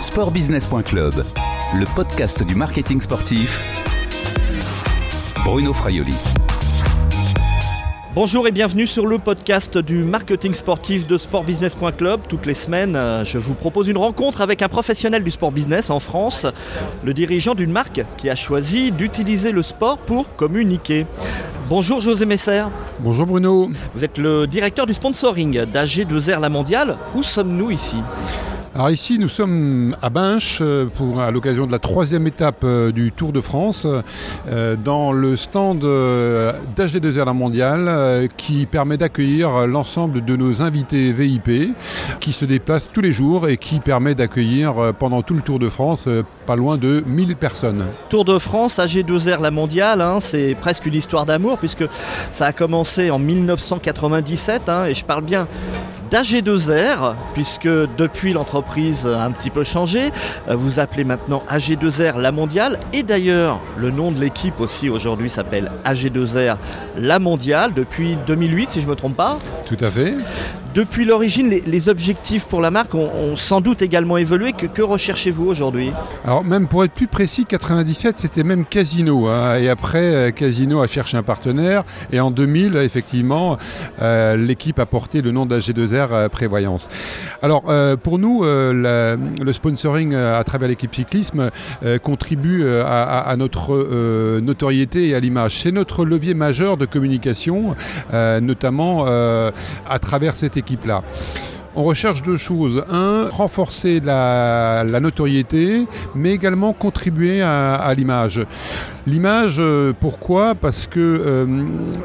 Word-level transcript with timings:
Sportbusiness.club, 0.00 1.24
le 1.74 1.94
podcast 1.94 2.42
du 2.42 2.54
marketing 2.54 3.00
sportif. 3.00 3.58
Bruno 5.44 5.72
Fraioli. 5.72 6.14
Bonjour 8.14 8.46
et 8.46 8.50
bienvenue 8.50 8.86
sur 8.86 9.06
le 9.06 9.18
podcast 9.18 9.78
du 9.78 10.04
marketing 10.04 10.52
sportif 10.52 11.06
de 11.06 11.16
sportbusiness.club. 11.16 12.20
Toutes 12.28 12.44
les 12.44 12.52
semaines, 12.52 12.94
euh, 12.94 13.24
je 13.24 13.38
vous 13.38 13.54
propose 13.54 13.88
une 13.88 13.96
rencontre 13.96 14.42
avec 14.42 14.60
un 14.60 14.68
professionnel 14.68 15.24
du 15.24 15.30
sport 15.30 15.50
business 15.50 15.88
en 15.88 15.98
France, 15.98 16.46
le 17.02 17.14
dirigeant 17.14 17.54
d'une 17.54 17.72
marque 17.72 18.04
qui 18.18 18.28
a 18.28 18.36
choisi 18.36 18.92
d'utiliser 18.92 19.50
le 19.50 19.62
sport 19.62 19.96
pour 19.96 20.36
communiquer. 20.36 21.06
Bonjour 21.74 22.02
José 22.02 22.26
Messer. 22.26 22.64
Bonjour 23.00 23.24
Bruno. 23.24 23.70
Vous 23.94 24.04
êtes 24.04 24.18
le 24.18 24.46
directeur 24.46 24.84
du 24.84 24.92
sponsoring 24.92 25.62
d'AG2R 25.62 26.38
La 26.38 26.50
Mondiale. 26.50 26.98
Où 27.14 27.22
sommes-nous 27.22 27.70
ici? 27.70 27.96
Alors 28.74 28.88
ici, 28.88 29.18
nous 29.18 29.28
sommes 29.28 29.94
à 30.00 30.08
Binche 30.08 30.60
euh, 30.62 30.86
pour 30.86 31.20
à 31.20 31.30
l'occasion 31.30 31.66
de 31.66 31.72
la 31.72 31.78
troisième 31.78 32.26
étape 32.26 32.64
euh, 32.64 32.90
du 32.90 33.12
Tour 33.12 33.30
de 33.30 33.42
France, 33.42 33.86
euh, 34.48 34.76
dans 34.82 35.12
le 35.12 35.36
stand 35.36 35.82
d'HD2R 35.82 37.26
La 37.26 37.34
Mondiale, 37.34 38.28
qui 38.38 38.64
permet 38.64 38.96
d'accueillir 38.96 39.66
l'ensemble 39.66 40.24
de 40.24 40.36
nos 40.36 40.62
invités 40.62 41.12
VIP, 41.12 41.76
qui 42.18 42.32
se 42.32 42.46
déplacent 42.46 42.90
tous 42.90 43.02
les 43.02 43.12
jours 43.12 43.46
et 43.46 43.58
qui 43.58 43.78
permet 43.78 44.14
d'accueillir 44.14 44.94
pendant 44.98 45.20
tout 45.20 45.34
le 45.34 45.42
Tour 45.42 45.58
de 45.58 45.68
France 45.68 46.08
pas 46.46 46.56
loin 46.56 46.78
de 46.78 47.04
1000 47.06 47.36
personnes. 47.36 47.84
Tour 48.08 48.24
de 48.24 48.38
France, 48.38 48.78
AG2R 48.78 49.42
La 49.42 49.50
Mondiale, 49.50 50.00
hein, 50.00 50.18
c'est 50.20 50.56
presque 50.58 50.86
une 50.86 50.94
histoire 50.94 51.26
d'amour 51.26 51.58
puisque 51.58 51.84
ça 52.32 52.46
a 52.46 52.52
commencé 52.52 53.10
en 53.10 53.18
1997 53.18 54.68
hein, 54.70 54.86
et 54.86 54.94
je 54.94 55.04
parle 55.04 55.24
bien 55.24 55.46
d'AG2R, 56.12 57.14
puisque 57.32 57.68
depuis 57.96 58.34
l'entreprise 58.34 59.06
a 59.06 59.24
un 59.24 59.30
petit 59.30 59.48
peu 59.48 59.64
changé. 59.64 60.10
Euh, 60.48 60.54
vous 60.54 60.78
appelez 60.78 61.04
maintenant 61.04 61.42
AG2R 61.50 62.20
La 62.20 62.32
Mondiale. 62.32 62.78
Et 62.92 63.02
d'ailleurs, 63.02 63.60
le 63.78 63.90
nom 63.90 64.12
de 64.12 64.20
l'équipe 64.20 64.60
aussi 64.60 64.90
aujourd'hui 64.90 65.30
s'appelle 65.30 65.72
AG2R 65.86 66.56
La 66.98 67.18
Mondiale 67.18 67.72
depuis 67.74 68.18
2008, 68.26 68.72
si 68.72 68.80
je 68.80 68.86
ne 68.86 68.90
me 68.90 68.96
trompe 68.96 69.16
pas. 69.16 69.38
Tout 69.64 69.78
à 69.80 69.90
fait. 69.90 70.14
Depuis 70.74 71.04
l'origine, 71.04 71.50
les, 71.50 71.88
objectifs 71.90 72.46
pour 72.46 72.62
la 72.62 72.70
marque 72.70 72.94
ont, 72.94 73.36
sans 73.36 73.60
doute 73.60 73.82
également 73.82 74.16
évolué. 74.16 74.52
Que, 74.52 74.80
recherchez-vous 74.80 75.44
aujourd'hui? 75.44 75.92
Alors 76.24 76.44
même 76.44 76.66
pour 76.66 76.82
être 76.84 76.92
plus 76.92 77.08
précis, 77.08 77.44
97 77.44 78.16
c'était 78.16 78.44
même 78.44 78.64
Casino. 78.64 79.26
Hein. 79.26 79.56
et 79.56 79.68
après, 79.68 80.14
euh, 80.14 80.30
Casino 80.30 80.80
a 80.80 80.86
cherché 80.86 81.18
un 81.18 81.22
partenaire. 81.22 81.84
Et 82.10 82.20
en 82.20 82.30
2000, 82.30 82.76
effectivement, 82.76 83.58
euh, 84.00 84.36
l'équipe 84.36 84.78
a 84.78 84.86
porté 84.86 85.20
le 85.20 85.30
nom 85.30 85.44
d'AG2R 85.44 86.08
euh, 86.12 86.28
Prévoyance. 86.30 86.88
Alors 87.42 87.64
pour 88.02 88.18
nous, 88.18 88.44
le 88.44 89.52
sponsoring 89.52 90.14
à 90.14 90.42
travers 90.44 90.68
l'équipe 90.68 90.94
cyclisme 90.94 91.50
contribue 92.02 92.64
à, 92.68 93.34
notre 93.36 94.40
notoriété 94.40 95.08
et 95.08 95.14
à 95.14 95.20
l'image. 95.20 95.60
C'est 95.60 95.72
notre 95.72 96.04
levier 96.04 96.34
majeur 96.34 96.76
de 96.76 96.86
communication, 96.86 97.74
notamment 98.12 99.06
à 99.06 99.98
travers 100.00 100.34
cette 100.34 100.56
équipe 100.56 100.61
équipe-là. 100.62 101.02
On 101.74 101.84
recherche 101.84 102.20
deux 102.20 102.36
choses. 102.36 102.84
Un, 102.90 103.28
renforcer 103.30 104.00
la, 104.00 104.84
notoriété, 105.00 105.86
mais 106.14 106.32
également 106.32 106.74
contribuer 106.74 107.40
à, 107.40 107.92
l'image. 107.96 108.44
L'image, 109.06 109.56
euh, 109.58 109.92
pourquoi? 109.98 110.54
Parce 110.54 110.86
que 110.86 111.00
euh, 111.00 111.46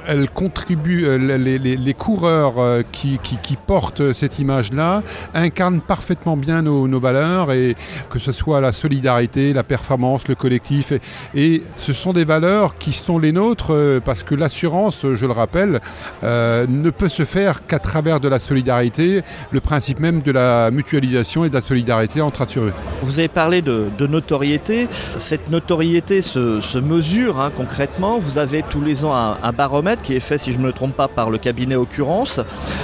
elle 0.07 0.29
contribue, 0.31 1.05
euh, 1.05 1.37
les, 1.37 1.93
coureurs 1.93 2.55
qui, 2.91 3.19
portent 3.67 4.13
cette 4.13 4.39
image-là 4.39 5.03
incarnent 5.35 5.81
parfaitement 5.81 6.37
bien 6.37 6.63
nos, 6.63 6.99
valeurs, 6.99 7.51
et 7.51 7.75
que 8.09 8.17
ce 8.19 8.31
soit 8.31 8.61
la 8.61 8.71
solidarité, 8.71 9.53
la 9.53 9.63
performance, 9.63 10.27
le 10.27 10.35
collectif. 10.35 10.93
Et, 11.35 11.61
ce 11.75 11.93
sont 11.93 12.13
des 12.13 12.25
valeurs 12.25 12.77
qui 12.77 12.93
sont 12.93 13.19
les 13.19 13.31
nôtres, 13.31 13.73
parce 14.03 14.23
que 14.23 14.33
l'assurance, 14.33 15.05
je 15.13 15.25
le 15.25 15.33
rappelle, 15.33 15.81
ne 16.23 16.89
peut 16.89 17.09
se 17.09 17.25
faire 17.25 17.65
qu'à 17.67 17.79
travers 17.79 18.19
de 18.19 18.27
la 18.27 18.39
solidarité 18.39 19.23
principe 19.59 19.99
même 19.99 20.21
de 20.21 20.31
la 20.31 20.71
mutualisation 20.71 21.45
et 21.45 21.49
de 21.49 21.53
la 21.53 21.61
solidarité 21.61 22.21
entre 22.21 22.41
assurés. 22.41 22.73
Vous 23.01 23.19
avez 23.19 23.27
parlé 23.27 23.61
de, 23.61 23.89
notoriété. 24.07 24.87
Cette 25.17 25.49
notoriété 25.49 26.21
se, 26.21 26.77
mesure 26.79 27.39
hein, 27.39 27.51
concrètement. 27.55 28.19
Vous 28.19 28.37
avez 28.37 28.63
tous 28.63 28.81
les 28.81 29.03
ans 29.05 29.13
un, 29.13 29.51
baromètre 29.51 30.01
qui 30.01 30.15
est 30.15 30.19
fait, 30.19 30.37
si 30.37 30.53
je 30.53 30.57
ne 30.59 30.63
me 30.63 30.71
trompe 30.71 30.95
pas, 30.95 31.07
par 31.07 31.29
le 31.29 31.37
cabinet 31.37 31.75
Occurrence. 31.75 32.39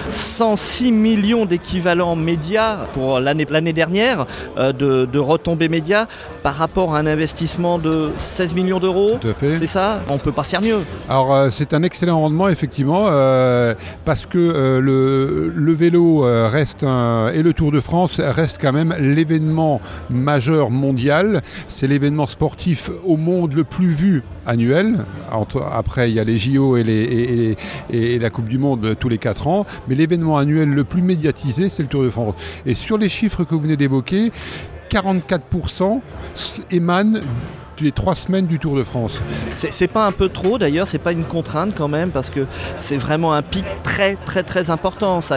106 0.10 0.92
millions 0.92 1.46
d'équivalents 1.46 2.16
médias 2.16 2.86
pour 2.94 3.20
l'année 3.20 3.74
dernière 3.74 4.26
euh, 4.58 4.74
de, 4.74 5.20
retombées 5.20 5.70
médias 5.70 6.08
par 6.42 6.56
rapport 6.56 6.96
à 6.96 7.00
un 7.00 7.06
investissement 7.06 7.80
de 7.80 8.12
16 8.18 8.54
millions 8.54 8.80
d'euros. 8.80 9.18
Tout 9.22 9.30
à 9.30 9.34
fait. 9.34 9.58
C'est 9.58 9.68
ça? 9.68 10.02
On 10.10 10.14
ne 10.14 10.20
peut 10.20 10.32
pas 10.32 10.44
faire 10.44 10.62
mieux. 10.62 10.80
Alors 11.08 11.34
euh, 11.34 11.50
c'est 11.52 11.74
un 11.74 11.84
excellent 11.84 12.20
rendement 12.20 12.50
effectivement 12.50 13.06
euh, 13.08 13.74
parce 14.06 14.26
que 14.26 14.80
le, 14.80 15.52
le, 15.56 15.74
vélo 15.74 16.22
reste 16.48 16.63
et 16.64 17.44
le 17.44 17.52
Tour 17.54 17.72
de 17.72 17.80
France 17.80 18.20
reste 18.20 18.58
quand 18.62 18.74
même 18.74 18.96
l'événement 19.00 19.82
majeur 20.10 20.72
mondial. 20.72 21.42
C'est 21.68 21.88
l'événement 21.88 22.28
sportif 22.28 22.90
au 23.06 23.18
monde 23.18 23.54
le 23.54 23.64
plus 23.64 23.90
vu 23.90 24.24
annuel. 24.46 25.00
après, 25.72 26.10
il 26.10 26.16
y 26.16 26.20
a 26.20 26.24
les 26.24 26.38
JO 26.38 26.78
et, 26.78 27.56
et, 27.90 28.20
la 28.20 28.30
Coupe 28.30 28.50
du 28.50 28.58
Monde 28.58 28.96
tous 29.00 29.10
les 29.10 29.18
4 29.18 29.48
ans. 29.48 29.66
Mais 29.88 29.96
l'événement 29.96 30.38
annuel 30.38 30.70
le 30.70 30.84
plus 30.84 31.02
médiatisé, 31.02 31.70
c'est 31.70 31.84
le 31.84 31.90
Tour 31.90 32.04
de 32.04 32.10
France. 32.10 32.36
Et 32.66 32.74
sur 32.74 32.98
les 32.98 33.10
chiffres 33.10 33.44
que 33.44 33.54
vous 33.54 33.62
venez 33.62 33.78
d'évoquer, 33.78 34.32
44% 34.90 36.02
émanent 36.72 37.20
les 37.82 37.92
trois 37.92 38.16
semaines 38.16 38.48
du 38.48 38.60
Tour 38.60 38.76
de 38.76 38.84
France. 38.84 39.22
C'est 39.54 39.88
pas 39.88 40.06
un 40.06 40.12
peu 40.12 40.30
trop 40.30 40.58
d'ailleurs, 40.58 40.88
c'est 40.88 40.98
pas 40.98 41.12
une 41.12 41.24
contrainte 41.24 41.74
quand 41.76 41.88
même 41.88 42.12
parce 42.12 42.30
que 42.30 42.46
c'est 42.80 42.98
vraiment 42.98 43.34
un 43.34 43.42
pic 43.42 43.66
très 43.84 44.16
très 44.16 44.44
très 44.44 44.70
important 44.70 45.22
ça, 45.22 45.36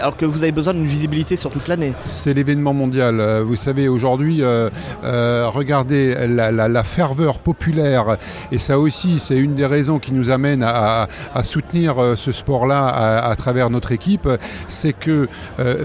alors 0.00 0.16
que 0.16 0.26
vous 0.26 0.42
avez 0.42 0.52
besoin 0.52 0.74
d'une 0.74 0.86
visibilité 0.86 1.36
sur 1.36 1.50
toute 1.50 1.68
l'année. 1.68 1.94
C'est 2.06 2.34
l'événement 2.34 2.74
mondial. 2.74 3.20
Euh, 3.20 3.42
vous 3.44 3.56
savez 3.56 3.88
aujourd'hui, 3.88 4.42
euh, 4.42 4.70
euh, 5.04 5.48
regardez 5.48 6.14
la, 6.26 6.84
ferveur 6.84 7.38
populaire 7.38 8.16
et 8.52 8.58
ça 8.58 8.78
aussi 8.78 9.18
c'est 9.18 9.36
une 9.36 9.54
des 9.54 9.66
raisons 9.66 9.98
qui 9.98 10.12
nous 10.12 10.30
amène 10.30 10.62
à, 10.62 11.08
soutenir 11.42 11.96
ce 12.16 12.32
sport-là 12.32 12.86
à, 12.86 13.34
travers 13.36 13.70
notre 13.70 13.92
équipe, 13.92 14.28
c'est 14.68 14.92
que 14.92 15.28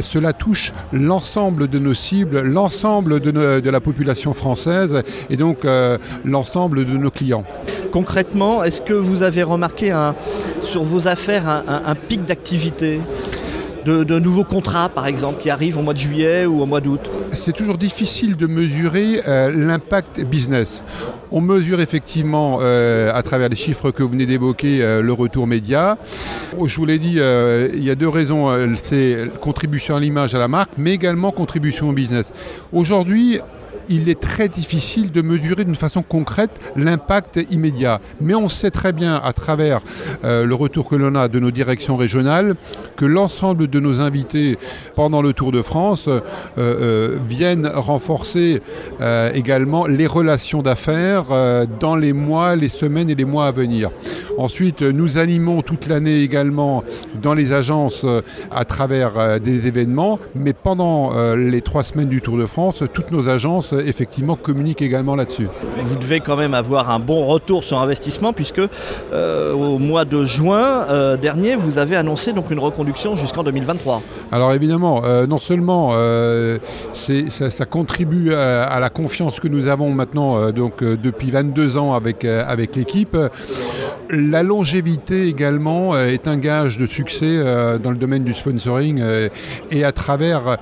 cela 0.02 0.34
touche 0.34 0.74
l'ensemble 0.92 1.68
de 1.68 1.80
nos 1.80 1.94
cibles, 1.94 2.42
l'ensemble 2.42 3.20
de, 3.20 3.32
de, 3.32 3.70
la 3.70 3.80
population 3.80 4.34
française 4.34 5.02
et 5.30 5.38
donc 5.38 5.66
l'ensemble 6.26 6.86
de 6.86 6.98
nos 6.98 7.12
clients. 7.12 7.44
Concrètement, 7.92 8.64
est-ce 8.64 8.82
que 8.82 8.94
vous 8.94 9.24
avez 9.24 9.44
remarqué 9.44 9.94
sur 10.64 10.84
vos 10.84 11.08
affaires 11.08 11.48
un, 11.48 11.96
pic 11.96 12.26
d'activité 12.26 13.02
de, 13.86 14.20
nouveaux 14.20 14.44
contrats, 14.44 14.90
par 14.90 15.08
exemple, 15.08 15.42
qui 15.42 15.50
arrivent 15.50 15.78
au 15.78 15.82
mois 15.82 15.94
de 15.94 16.00
juillet 16.00 16.46
ou 16.46 16.62
au 16.62 16.66
mois 16.66 16.82
d'août? 16.82 17.02
C'est 17.32 17.54
toujours 17.54 17.78
difficile 17.78 18.36
de 18.36 18.48
mesurer 18.48 19.22
euh, 19.28 19.52
l'impact 19.52 20.24
business. 20.24 20.84
On 21.32 21.42
mesure 21.42 21.80
effectivement, 21.82 22.60
euh, 22.62 23.12
à 23.14 23.24
travers 23.24 23.50
les 23.50 23.56
chiffres 23.56 23.92
que 23.92 24.04
vous 24.04 24.10
venez 24.10 24.26
d'évoquer, 24.26 24.82
euh, 24.82 25.02
le 25.02 25.14
retour 25.14 25.48
média. 25.48 25.98
Je 26.64 26.76
vous 26.76 26.86
l'ai 26.86 27.00
dit, 27.00 27.20
il 27.20 27.84
y 27.84 27.90
a 27.90 27.96
deux 27.96 28.08
raisons. 28.08 28.50
C'est 28.82 29.30
contribution 29.40 29.96
à 29.96 30.00
l'image 30.00 30.36
à 30.36 30.40
la 30.40 30.48
marque, 30.48 30.72
mais 30.78 30.92
également 30.92 31.32
contribution 31.32 31.90
au 31.90 31.94
business. 31.94 32.34
Aujourd'hui, 32.74 33.40
il 33.92 34.10
est 34.10 34.20
très 34.20 34.48
difficile 34.48 35.12
de 35.12 35.22
mesurer 35.22 35.66
d'une 35.66 35.76
façon 35.76 36.02
concrète 36.02 36.52
l'impact 36.76 37.40
immédiat. 37.52 38.00
Mais 38.22 38.34
on 38.34 38.50
sait 38.50 38.72
très 38.72 38.94
bien 38.94 39.22
à 39.24 39.34
travers 39.34 39.82
euh, 40.24 40.46
le 40.46 40.56
retour 40.56 40.90
que 40.90 40.96
l'on 40.96 41.16
a 41.16 41.28
de 41.28 41.40
nos 41.40 41.52
directions 41.52 41.98
régionales 41.98 42.56
que 42.96 43.06
l'ensemble 43.06 43.68
de 43.68 43.80
nos 43.80 44.00
invités 44.00 44.58
pendant 44.96 45.22
le 45.22 45.34
Tour 45.34 45.52
de 45.52 45.62
France 45.62 46.08
euh, 46.08 46.22
euh, 46.58 47.18
viennent 47.28 47.68
renforcer 47.68 48.62
également 49.34 49.88
les 49.88 50.08
relations 50.08 50.62
d'affaires 50.62 51.26
dans 51.80 51.96
les 51.96 52.14
mois, 52.14 52.56
les 52.56 52.70
semaines 52.70 53.10
et 53.10 53.16
les 53.16 53.26
mois 53.26 53.48
à 53.48 53.52
venir. 53.52 53.90
Ensuite, 54.38 54.82
nous 54.82 55.18
animons 55.18 55.62
toute 55.62 55.88
l'année 55.88 56.22
également 56.22 56.84
dans 57.22 57.34
les 57.34 57.54
agences 57.54 58.06
à 58.52 58.64
travers 58.64 59.40
des 59.40 59.68
événements, 59.68 60.20
mais 60.36 60.54
pendant 60.54 61.12
les 61.34 61.62
trois 61.62 61.84
semaines 61.84 62.10
du 62.10 62.22
Tour 62.22 62.38
de 62.38 62.46
France, 62.46 62.84
toutes 62.94 63.12
nos 63.12 63.28
agences 63.28 63.74
effectivement 63.86 64.36
communique 64.36 64.82
également 64.82 65.16
là-dessus. 65.16 65.48
Vous 65.84 65.96
devez 65.96 66.20
quand 66.20 66.36
même 66.36 66.54
avoir 66.54 66.90
un 66.92 67.00
bon 67.00 67.26
retour 67.26 67.64
sur 67.64 67.80
investissement 67.80 68.34
puisque 68.34 68.62
euh, 69.14 69.54
au 69.54 69.78
mois 69.78 70.06
de 70.06 70.24
juin 70.26 70.86
euh, 70.90 71.18
dernier, 71.18 71.56
vous 71.56 71.78
avez 71.78 71.96
annoncé 71.96 72.34
donc 72.34 72.52
une 72.52 72.60
reconduction 72.60 73.16
jusqu'en 73.16 73.44
2023. 73.44 74.02
Alors 74.32 74.54
évidemment, 74.54 75.02
euh, 75.04 75.28
non 75.28 75.38
seulement 75.38 75.92
ça, 76.94 77.66
contribue 77.66 78.34
à, 78.34 78.80
la 78.80 78.90
confiance 78.90 79.40
que 79.40 79.48
nous 79.48 79.68
avons 79.68 79.92
maintenant 79.92 80.52
donc 80.52 80.84
depuis 80.84 81.32
22 81.32 81.78
ans 81.78 81.94
avec, 81.94 82.26
avec 82.26 82.76
l'équipe, 82.76 83.18
La 84.10 84.44
longévité 84.44 85.28
également 85.28 85.98
est 85.98 86.28
un 86.28 86.38
gage 86.38 86.78
de 86.78 86.86
succès 86.86 87.44
dans 87.82 87.92
le 87.92 87.98
domaine 87.98 88.24
du 88.24 88.34
sponsoring 88.34 89.02
et 89.70 89.84
à 89.84 89.92
travers 89.92 90.58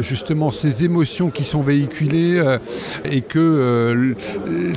justement 0.00 0.50
ces 0.50 0.84
émotions 0.84 1.30
qui 1.30 1.44
sont 1.44 1.60
véhiculées 1.60 2.42
et 3.04 3.20
que 3.20 4.14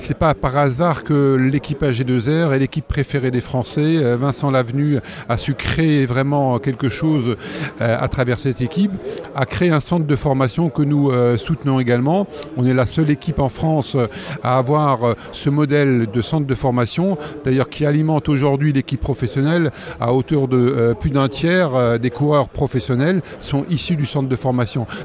c'est 0.01 0.17
pas 0.17 0.33
par 0.33 0.57
hasard 0.57 1.03
que 1.03 1.35
l'équipe 1.35 1.81
AG2R 1.81 2.53
est 2.53 2.59
l'équipe 2.59 2.87
préférée 2.87 3.31
des 3.31 3.41
Français. 3.41 3.97
Vincent 4.15 4.51
Lavenu 4.51 4.99
a 5.27 5.37
su 5.37 5.53
créer 5.53 6.05
vraiment 6.05 6.59
quelque 6.59 6.89
chose 6.89 7.35
à 7.79 8.07
travers 8.07 8.39
cette 8.39 8.61
équipe, 8.61 8.91
a 9.35 9.45
créé 9.45 9.69
un 9.69 9.79
centre 9.79 10.05
de 10.05 10.15
formation 10.15 10.69
que 10.69 10.81
nous 10.81 11.11
soutenons 11.37 11.79
également. 11.79 12.27
On 12.57 12.65
est 12.65 12.73
la 12.73 12.85
seule 12.85 13.09
équipe 13.09 13.39
en 13.39 13.49
France 13.49 13.95
à 14.43 14.57
avoir 14.57 15.15
ce 15.31 15.49
modèle 15.49 16.07
de 16.11 16.21
centre 16.21 16.47
de 16.47 16.55
formation, 16.55 17.17
d'ailleurs 17.45 17.69
qui 17.69 17.85
alimente 17.85 18.29
aujourd'hui 18.29 18.73
l'équipe 18.73 19.01
professionnelle 19.01 19.71
à 19.99 20.13
hauteur 20.13 20.47
de 20.47 20.57
euh, 20.57 20.93
plus 20.93 21.09
d'un 21.09 21.27
tiers 21.27 21.75
euh, 21.75 21.97
des 21.97 22.09
coureurs 22.09 22.49
professionnels 22.49 23.21
sont 23.39 23.65
issus 23.69 23.95
du 23.95 24.05
centre 24.05 24.29
de 24.29 24.35
formation. 24.35 24.48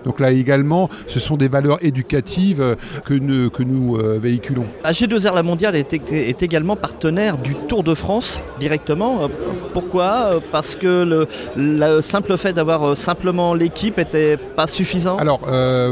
Donc 0.05 0.21
là 0.21 0.31
également, 0.31 0.89
ce 1.07 1.21
sont 1.21 1.37
des 1.37 1.49
valeurs 1.49 1.79
éducatives 1.83 2.61
euh, 2.61 2.75
que, 3.05 3.15
nous, 3.15 3.51
que 3.51 3.63
nous 3.63 3.97
véhiculons. 4.21 4.67
AG2R 4.85 5.35
La 5.35 5.43
Mondiale 5.43 5.77
est, 5.77 5.93
est, 5.93 6.43
également 6.43 6.77
partenaire 6.77 7.39
du 7.39 7.55
Tour 7.55 7.83
de 7.83 7.95
France 7.95 8.39
directement. 8.59 9.29
Pourquoi? 9.73 10.41
Parce 10.53 10.77
que 10.77 11.27
le, 11.57 12.01
simple 12.01 12.37
fait 12.37 12.53
d'avoir 12.53 12.97
simplement 12.97 13.55
l'équipe 13.55 13.99
n'était 13.99 14.37
pas 14.37 14.67
suffisant? 14.67 15.17
Alors, 15.17 15.41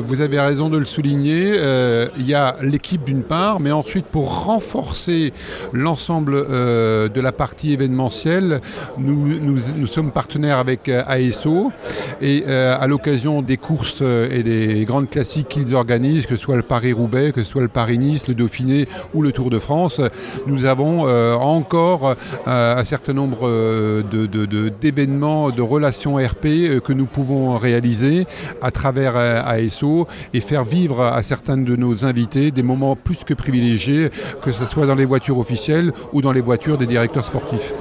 vous 0.02 0.20
avez 0.20 0.40
raison 0.40 0.68
de 0.68 0.78
le 0.78 0.84
souligner. 0.84 1.56
Il 2.18 2.26
y 2.26 2.34
a 2.34 2.56
l'équipe 2.62 3.04
d'une 3.04 3.22
part, 3.22 3.60
mais 3.60 3.72
ensuite 3.72 4.06
pour 4.06 4.44
renforcer 4.44 5.32
l'ensemble 5.72 6.34
euh, 6.34 7.08
de 7.08 7.20
la 7.20 7.32
partie 7.32 7.72
événementielle, 7.72 8.60
nous, 8.98 9.38
nous, 9.38 9.86
sommes 9.86 10.10
partenaires 10.10 10.58
avec 10.58 10.88
euh, 10.88 11.02
ASO 11.06 11.72
et 12.20 12.44
euh, 12.46 12.76
à 12.78 12.86
l'occasion 12.86 13.41
des 13.44 13.56
courses 13.56 14.02
et 14.02 14.42
des 14.42 14.84
grandes 14.84 15.08
classiques 15.08 15.48
qu'ils 15.48 15.74
organisent, 15.74 16.26
que 16.26 16.36
ce 16.36 16.42
soit 16.42 16.56
le 16.56 16.62
Paris-Roubaix, 16.62 17.32
que 17.32 17.42
ce 17.42 17.50
soit 17.50 17.62
le 17.62 17.68
Paris-Nice, 17.68 18.28
le 18.28 18.34
Dauphiné 18.34 18.86
ou 19.14 19.22
le 19.22 19.32
Tour 19.32 19.50
de 19.50 19.58
France, 19.58 20.00
nous 20.46 20.64
avons 20.64 21.02
encore 21.40 22.16
un 22.46 22.84
certain 22.84 23.12
nombre 23.12 24.02
d'événements, 24.80 25.50
de, 25.50 25.56
de, 25.56 25.62
relations 25.62 26.16
RP 26.16 26.80
que 26.84 26.92
nous 26.92 27.06
pouvons 27.06 27.56
réaliser 27.56 28.26
à 28.60 28.70
travers 28.70 29.16
ASO 29.16 30.06
et 30.34 30.40
faire 30.40 30.64
vivre 30.64 31.02
à 31.02 31.22
certains 31.22 31.56
de 31.56 31.76
nos 31.76 32.04
invités 32.04 32.50
des 32.50 32.62
moments 32.62 32.96
plus 32.96 33.24
que 33.24 33.34
privilégiés, 33.34 34.10
que 34.42 34.50
ce 34.50 34.66
soit 34.66 34.86
dans 34.86 34.94
les 34.94 35.04
voitures 35.04 35.38
officielles 35.38 35.92
ou 36.12 36.22
dans 36.22 36.32
les 36.32 36.40
voitures 36.40 36.78
des 36.78 36.86
directeurs 36.86 37.26
sportifs. 37.26 37.72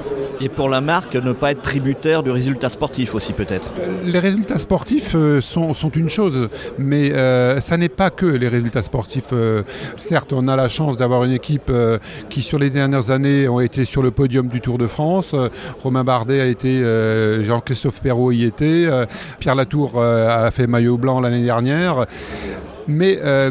Et 0.44 0.48
pour 0.48 0.68
la 0.68 0.80
marque, 0.80 1.14
ne 1.14 1.32
pas 1.32 1.52
être 1.52 1.62
tributaire 1.62 2.24
du 2.24 2.32
résultat 2.32 2.68
sportif 2.68 3.14
aussi 3.14 3.32
peut-être 3.32 3.68
Les 4.04 4.18
résultats 4.18 4.58
sportifs 4.58 5.12
euh, 5.14 5.40
sont, 5.40 5.72
une 5.94 6.08
chose, 6.08 6.48
mais 6.78 7.12
euh, 7.12 7.60
ça 7.60 7.76
n'est 7.76 7.88
pas 7.88 8.10
que 8.10 8.26
les 8.26 8.48
résultats 8.48 8.82
sportifs. 8.82 9.28
Euh, 9.32 9.62
certes, 9.98 10.32
on 10.32 10.48
a 10.48 10.56
la 10.56 10.68
chance 10.68 10.96
d'avoir 10.96 11.22
une 11.22 11.30
équipe 11.30 11.70
qui 12.28 12.42
sur 12.42 12.58
les 12.58 12.70
dernières 12.70 13.12
années 13.12 13.46
ont 13.46 13.60
été 13.60 13.84
sur 13.84 14.02
le 14.02 14.10
podium 14.10 14.48
du 14.48 14.60
Tour 14.60 14.78
de 14.78 14.88
France. 14.88 15.36
Romain 15.80 16.02
Bardet 16.02 16.40
a 16.40 16.46
été, 16.46 16.82
Jean-Christophe 17.44 18.00
Perrault 18.00 18.32
y 18.32 18.42
était, 18.44 18.88
Pierre 19.38 19.54
Latour 19.54 20.02
a 20.02 20.50
fait 20.50 20.66
maillot 20.66 20.96
blanc 20.96 21.20
l'année 21.20 21.44
dernière. 21.44 22.06
Mais 22.88 23.18
euh, 23.22 23.50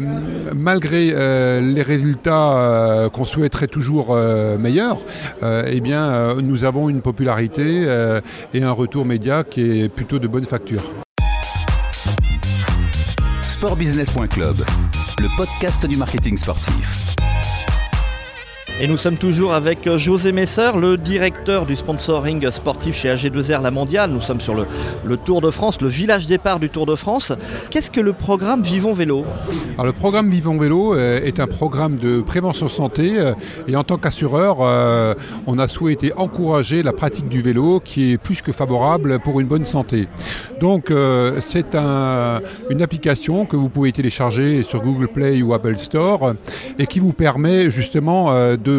malgré 0.54 1.10
euh, 1.12 1.60
les 1.60 1.82
résultats 1.82 2.56
euh, 2.56 3.08
qu'on 3.08 3.24
souhaiterait 3.24 3.68
toujours 3.68 4.16
meilleurs, 4.58 4.98
eh 5.42 5.80
bien, 5.80 6.34
nous 6.36 6.64
avons 6.64 6.88
une 6.88 7.00
popularité 7.00 7.86
et 8.54 8.62
un 8.62 8.70
retour 8.70 9.04
média 9.04 9.44
qui 9.44 9.82
est 9.82 9.88
plutôt 9.88 10.18
de 10.18 10.28
bonne 10.28 10.44
facture. 10.44 10.82
Sportbusiness.club, 13.42 14.56
le 15.20 15.36
podcast 15.36 15.86
du 15.86 15.96
marketing 15.96 16.36
sportif. 16.36 17.01
Et 18.84 18.88
nous 18.88 18.96
sommes 18.96 19.16
toujours 19.16 19.52
avec 19.52 19.86
euh, 19.86 19.96
José 19.96 20.32
Messer, 20.32 20.72
le 20.76 20.96
directeur 20.96 21.66
du 21.66 21.76
sponsoring 21.76 22.50
sportif 22.50 22.96
chez 22.96 23.14
AG2R 23.14 23.62
La 23.62 23.70
Mondiale. 23.70 24.10
Nous 24.10 24.20
sommes 24.20 24.40
sur 24.40 24.56
le, 24.56 24.66
Tour 25.18 25.40
de 25.40 25.52
France, 25.52 25.80
le 25.80 25.86
village 25.86 26.26
départ 26.26 26.58
du 26.58 26.68
Tour 26.68 26.84
de 26.84 26.96
France. 26.96 27.32
Qu'est-ce 27.70 27.92
que 27.92 28.00
le 28.00 28.12
programme 28.12 28.60
Vivons 28.62 28.92
Vélo? 28.92 29.24
Alors, 29.74 29.86
Le 29.86 29.92
programme 29.92 30.28
Vivons 30.30 30.58
Vélo 30.58 30.96
euh, 30.96 31.20
est 31.22 31.38
un 31.38 31.46
programme 31.46 31.94
de 31.94 32.22
prévention 32.22 32.66
santé 32.66 33.20
euh, 33.20 33.34
et 33.68 33.76
en 33.76 33.84
tant 33.84 33.98
qu'assureur, 33.98 34.58
on 35.46 35.58
a 35.60 35.68
souhaité 35.68 36.12
encourager 36.14 36.82
la 36.82 36.92
pratique 36.92 37.28
du 37.28 37.40
vélo 37.40 37.78
qui 37.78 38.14
est 38.14 38.18
plus 38.18 38.42
que 38.42 38.50
favorable 38.50 39.20
pour 39.20 39.38
une 39.38 39.46
bonne 39.46 39.64
santé. 39.64 40.08
Donc 40.60 40.92
c'est 41.40 41.74
une 41.74 42.82
application 42.82 43.46
que 43.46 43.54
vous 43.54 43.68
pouvez 43.68 43.92
télécharger 43.92 44.62
sur 44.64 44.80
Google 44.80 45.08
Play 45.08 45.42
ou 45.42 45.54
Apple 45.54 45.78
Store 45.78 46.34
et 46.78 46.86
qui 46.86 46.98
vous 46.98 47.12
permet 47.12 47.70
justement 47.70 48.32
de, 48.56 48.71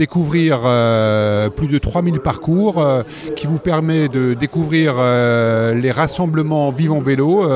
découvrir 0.00 0.62
euh, 0.64 1.50
plus 1.50 1.68
de 1.68 1.78
3000 1.78 2.20
parcours 2.20 2.78
euh, 2.78 3.02
qui 3.36 3.46
vous 3.46 3.58
permet 3.58 4.08
de 4.08 4.32
découvrir 4.32 4.94
euh, 4.98 5.74
les 5.74 5.90
rassemblements 5.90 6.70
vivants 6.70 7.00
vélo 7.00 7.46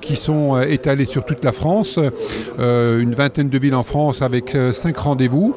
qui 0.00 0.16
sont 0.16 0.60
étalés 0.60 1.04
sur 1.04 1.24
toute 1.24 1.44
la 1.44 1.52
France, 1.52 1.98
une 2.58 3.14
vingtaine 3.14 3.48
de 3.48 3.58
villes 3.58 3.74
en 3.74 3.82
France 3.82 4.22
avec 4.22 4.56
cinq 4.72 4.98
rendez-vous. 4.98 5.54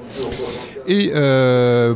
Et 0.88 1.12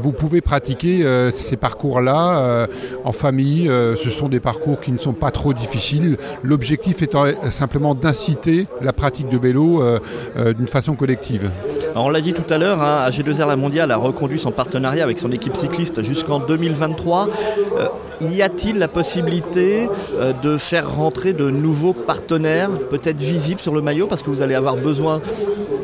vous 0.01 0.11
pouvez 0.11 0.41
pratiquer 0.41 1.05
ces 1.33 1.57
parcours-là 1.57 2.67
en 3.03 3.11
famille. 3.11 3.67
ce 4.03 4.09
sont 4.09 4.29
des 4.29 4.39
parcours 4.39 4.79
qui 4.79 4.91
ne 4.91 4.97
sont 4.97 5.13
pas 5.13 5.31
trop 5.31 5.53
difficiles. 5.53 6.17
L'objectif 6.43 7.01
étant 7.01 7.25
simplement 7.51 7.95
d'inciter 7.95 8.67
la 8.81 8.93
pratique 8.93 9.29
de 9.29 9.37
vélo 9.37 9.83
d'une 10.35 10.67
façon 10.67 10.95
collective 10.95 11.49
on 11.95 12.09
l'a 12.09 12.21
dit 12.21 12.33
tout 12.33 12.51
à 12.53 12.57
l'heure, 12.57 12.81
hein, 12.81 13.07
AG2R 13.09 13.47
La 13.47 13.55
Mondiale 13.55 13.91
a 13.91 13.97
reconduit 13.97 14.39
son 14.39 14.51
partenariat 14.51 15.03
avec 15.03 15.17
son 15.17 15.31
équipe 15.31 15.55
cycliste 15.55 16.01
jusqu'en 16.03 16.39
2023. 16.39 17.27
Euh, 17.77 17.87
y 18.21 18.41
a-t-il 18.41 18.77
la 18.77 18.87
possibilité 18.87 19.89
euh, 20.15 20.33
de 20.33 20.57
faire 20.57 20.93
rentrer 20.93 21.33
de 21.33 21.49
nouveaux 21.49 21.93
partenaires, 21.93 22.69
peut-être 22.89 23.17
visibles 23.17 23.59
sur 23.59 23.73
le 23.73 23.81
maillot, 23.81 24.07
parce 24.07 24.23
que 24.23 24.29
vous 24.29 24.41
allez 24.41 24.55
avoir 24.55 24.75
besoin 24.75 25.21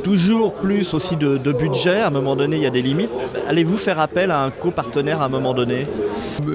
toujours 0.07 0.53
plus 0.53 0.93
aussi 0.93 1.17
de, 1.17 1.51
budget. 1.51 1.99
À 1.99 2.07
un 2.07 2.11
moment 2.11 2.35
donné, 2.35 2.55
il 2.55 2.63
y 2.63 2.65
a 2.65 2.69
des 2.69 2.81
limites. 2.81 3.09
Allez-vous 3.47 3.77
faire 3.77 3.99
appel 3.99 4.31
à 4.31 4.43
un 4.43 4.51
copartenaire 4.51 5.21
à 5.21 5.25
un 5.25 5.29
moment 5.29 5.53
donné? 5.53 5.85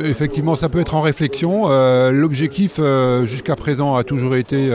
Effectivement, 0.05 0.57
ça 0.57 0.69
peut 0.69 0.81
être 0.81 0.95
en 0.95 1.03
réflexion. 1.03 1.65
Euh, 1.67 2.11
l'objectif 2.11 2.81
jusqu'à 3.25 3.57
présent 3.57 3.97
a 3.97 4.05
toujours 4.05 4.37
été 4.37 4.71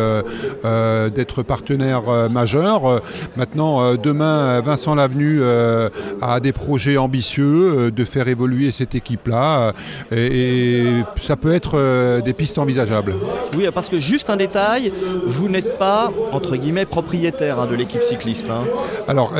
d'être 0.63 1.43
partenaire 1.43 2.29
majeur. 2.29 3.01
Maintenant, 3.35 3.95
demain, 3.95 4.61
Vincent 4.61 4.95
Lavenu 4.95 5.39
euh, 5.41 5.89
a 6.21 6.39
des 6.39 6.51
projets 6.51 6.97
ambitieux 6.97 7.45
euh, 7.45 7.91
de 7.91 8.05
faire 8.05 8.27
évoluer 8.27 8.71
cette 8.71 8.95
équipe-là 8.95 9.73
euh, 10.11 10.17
et, 10.17 11.03
ça 11.21 11.35
peut 11.35 11.53
être 11.53 12.21
des 12.23 12.33
pistes 12.33 12.57
envisageables. 12.57 13.15
Oui, 13.55 13.67
parce 13.73 13.89
que 13.89 13.99
juste 13.99 14.29
un 14.29 14.37
détail, 14.37 14.91
vous 15.25 15.49
n'êtes 15.49 15.77
pas, 15.77 16.11
entre 16.31 16.55
guillemets, 16.55 16.85
propriétaire 16.85 17.59
hein, 17.59 17.67
de 17.67 17.75
l'équipe 17.75 18.03
cycliste. 18.03 18.49
Hein. 18.49 18.65
Alors, 19.07 19.33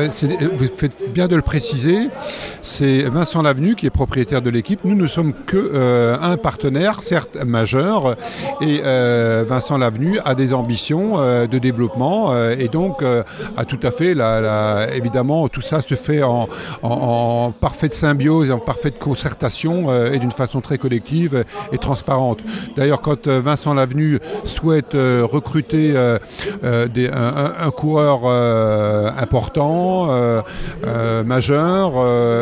vous 0.54 0.64
faites 0.64 1.12
bien 1.12 1.28
de 1.28 1.36
le 1.36 1.42
préciser, 1.42 2.08
c'est 2.62 3.02
Vincent 3.02 3.42
Lavenu 3.42 3.74
qui 3.74 3.86
est 3.86 3.90
propriétaire 3.90 4.42
de 4.42 4.50
l'équipe. 4.50 4.80
Nous 4.84 4.94
ne 4.94 5.06
sommes 5.06 5.32
que 5.46 6.16
un 6.20 6.36
partenaire, 6.36 7.00
certes 7.00 7.36
majeur, 7.44 8.16
et 8.60 8.80
Vincent 9.46 9.78
Lavenu 9.78 10.18
a 10.24 10.34
des 10.34 10.54
ambitions 10.54 11.18
de 11.18 11.58
développement 11.58 12.34
et 12.50 12.68
donc 12.68 13.02
a 13.02 13.64
tout 13.64 13.80
à 13.82 13.90
fait 13.90 14.14
évidemment 14.94 15.48
tout 15.48 15.60
ça 15.60 15.80
se 15.80 15.94
fait 15.94 16.22
en, 16.22 17.52
parfaite 17.60 17.94
symbiose, 17.94 18.50
en 18.50 18.58
parfaite 18.58 18.98
concertation 18.98 19.86
euh, 19.88 20.12
et 20.12 20.18
d'une 20.18 20.32
façon 20.32 20.60
très 20.60 20.78
collective 20.78 21.44
et 21.72 21.78
transparente. 21.78 22.40
D'ailleurs, 22.76 23.00
quand 23.00 23.26
euh, 23.26 23.40
Vincent 23.40 23.74
Lavenu 23.74 24.18
souhaite 24.44 24.94
euh, 24.94 25.26
recruter 25.28 25.96
un, 25.96 27.70
coureur 27.70 28.20
important, 29.16 30.08
majeur, 31.24 31.92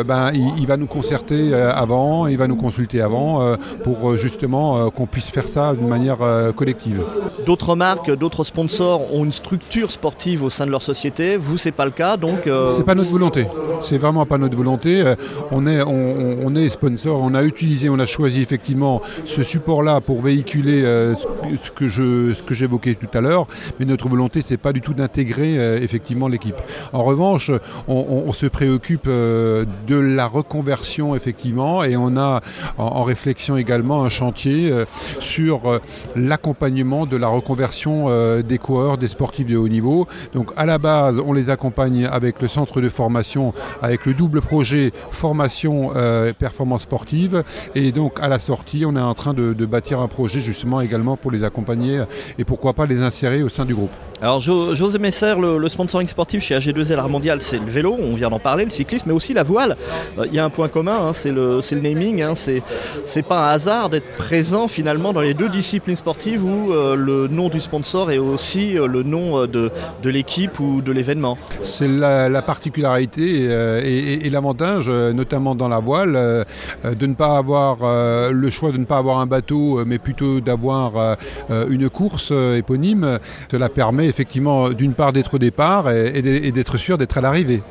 ben, 0.05 0.31
il, 0.33 0.65
va 0.67 0.77
nous 0.77 0.87
concerter 0.87 1.53
avant, 1.53 2.27
il 2.27 2.37
va 2.37 2.47
nous 2.47 2.55
consulter 2.55 3.01
avant 3.01 3.55
pour 3.83 4.15
justement 4.17 4.89
qu'on 4.91 5.05
puisse 5.05 5.29
faire 5.29 5.47
ça 5.47 5.73
d'une 5.73 5.87
manière 5.87 6.19
collective. 6.55 7.03
D'autres 7.45 7.75
marques, 7.75 8.11
d'autres 8.11 8.43
sponsors 8.43 9.13
ont 9.13 9.25
une 9.25 9.33
structure 9.33 9.91
sportive 9.91 10.43
au 10.43 10.49
sein 10.49 10.65
de 10.65 10.71
leur 10.71 10.81
société. 10.81 11.37
Vous, 11.37 11.57
c'est 11.57 11.71
pas 11.71 11.85
le 11.85 11.91
cas, 11.91 12.17
donc 12.17 12.49
c'est 12.75 12.85
pas 12.85 12.95
notre 12.95 13.11
volonté. 13.11 13.47
C'est 13.81 13.97
vraiment 13.97 14.25
pas 14.25 14.37
notre 14.37 14.57
volonté. 14.57 15.01
Euh, 15.01 15.15
on 15.51 15.65
est, 15.67 15.81
on, 15.81 16.55
est 16.55 16.69
sponsor. 16.69 17.21
On 17.21 17.33
a 17.33 17.43
utilisé, 17.43 17.89
on 17.89 17.99
a 17.99 18.05
choisi 18.05 18.41
effectivement 18.41 19.01
ce 19.25 19.43
support-là 19.43 20.01
pour 20.01 20.21
véhiculer 20.21 20.83
euh, 20.83 21.15
ce 21.61 21.71
que 21.71 21.87
je 21.87 22.33
ce 22.33 22.43
que 22.43 22.53
j'évoquais 22.53 22.95
tout 22.95 23.15
à 23.17 23.21
l'heure, 23.21 23.47
mais 23.79 23.85
notre 23.85 24.07
volonté 24.07 24.43
c'est 24.45 24.57
pas 24.57 24.73
du 24.73 24.81
tout 24.81 24.93
d'intégrer 24.93 25.81
effectivement 25.81 26.27
l'équipe. 26.27 26.56
En 26.93 27.03
revanche, 27.03 27.51
on, 27.87 28.31
se 28.31 28.45
préoccupe 28.45 29.07
de 29.07 29.95
la 29.95 30.27
reconversion 30.27 31.15
effectivement 31.15 31.83
et 31.83 31.97
on 31.97 32.17
a 32.17 32.41
en, 32.77 33.03
réflexion 33.03 33.57
également 33.57 34.03
un 34.03 34.09
chantier 34.09 34.71
sur 35.19 35.79
l'accompagnement 36.15 37.05
de 37.05 37.17
la 37.17 37.27
reconversion 37.27 38.09
des 38.41 38.57
coureurs, 38.57 38.97
des 38.97 39.07
sportifs 39.07 39.45
de 39.45 39.57
haut 39.57 39.69
niveau. 39.69 40.07
Donc 40.33 40.51
à 40.55 40.65
la 40.65 40.77
base, 40.77 41.19
on 41.25 41.33
les 41.33 41.49
accompagne 41.49 42.05
avec 42.05 42.41
le 42.41 42.47
centre 42.47 42.81
de 42.81 42.89
formation, 42.89 43.53
avec 43.81 44.05
le 44.05 44.13
double 44.13 44.41
projet 44.41 44.91
formation 45.11 45.91
euh, 45.95 46.33
performance 46.33 46.83
sportive. 46.83 47.43
Et 47.75 47.91
donc 47.91 48.19
à 48.21 48.27
la 48.27 48.39
sortie, 48.39 48.83
on 48.85 48.95
est 48.95 49.01
en 49.01 49.13
train 49.13 49.33
de, 49.33 49.53
bâtir 49.65 49.99
un 49.99 50.07
projet 50.07 50.39
justement 50.39 50.81
également 50.81 51.17
pour 51.17 51.31
les 51.31 51.43
accompagner 51.43 52.01
et 52.37 52.45
pourquoi 52.45 52.73
pas 52.73 52.85
les 52.85 53.01
insérer 53.01 53.43
au 53.43 53.49
sein 53.49 53.65
du 53.65 53.75
groupe. 53.75 53.91
Alors 54.21 54.39
José 54.39 54.97
Messer, 54.99 55.35
le, 55.39 55.69
sponsoring 55.69 56.07
sportif 56.07 56.43
chez 56.43 56.57
AG2L 56.57 57.07
Mondial, 57.07 57.41
c'est 57.41 57.59
le 57.59 57.65
vélo, 57.65 57.95
on 57.99 58.15
vient 58.15 58.29
d'en 58.29 58.39
parler, 58.39 58.65
le 58.65 58.71
cyclisme, 58.71 59.05
mais 59.07 59.13
aussi 59.13 59.33
la 59.33 59.43
voile. 59.43 59.77
Euh, 60.17 60.25
il 60.25 60.33
y 60.33 60.39
a 60.39 60.45
un 60.45 60.49
point 60.49 60.69
commun, 60.69 60.99
hein, 60.99 61.13
c'est 61.13 61.31
le, 61.31 61.61
naming. 61.73 62.21
Hein, 62.21 62.33
c'est 62.35 63.21
pas 63.21 63.49
un 63.49 63.51
hasard 63.51 63.89
d'être 63.89 64.15
présent 64.15 64.67
finalement 64.67 65.13
dans 65.13 65.21
les 65.21 65.33
deux 65.33 65.49
disciplines 65.49 65.95
sportives 65.95 66.43
où 66.43 66.73
euh, 66.73 66.95
le 66.95 67.27
nom 67.27 67.49
du 67.49 67.61
sponsor 67.61 68.11
est 68.11 68.17
aussi 68.17 68.73
le 68.73 69.03
nom 69.03 69.45
de, 69.45 69.71
l'équipe 70.03 70.59
ou 70.59 70.81
de 70.81 70.91
l'événement. 70.91 71.37
C'est 71.61 71.87
la, 71.87 72.41
particularité 72.41 73.43
et, 73.83 74.25
et 74.25 74.29
l'avantage, 74.29 74.89
notamment 74.89 75.53
dans 75.53 75.67
la 75.67 75.79
voile, 75.79 76.15
euh, 76.85 76.95
de 76.95 77.05
ne 77.05 77.13
pas 77.13 77.37
avoir 77.37 77.79
euh, 77.81 78.31
le 78.31 78.49
choix 78.49 78.71
de 78.71 78.77
ne 78.77 78.85
pas 78.85 78.97
avoir 78.97 79.19
un 79.19 79.25
bateau, 79.25 79.79
euh, 79.79 79.85
mais 79.85 79.97
plutôt 79.97 80.39
d'avoir 80.39 81.17
une 81.69 81.89
course 81.89 82.31
éponyme. 82.31 83.19
Cela 83.51 83.69
permet 83.69 84.06
effectivement 84.07 84.69
d'une 84.69 84.93
part 84.93 85.13
d'être 85.13 85.35
au 85.35 85.37
départ 85.37 85.91
et, 85.91 86.51
d'être 86.51 86.77
sûr 86.77 86.97
d'être 86.97 87.17
à 87.17 87.21
l'arrivée. 87.21 87.61